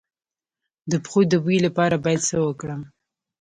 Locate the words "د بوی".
1.31-1.57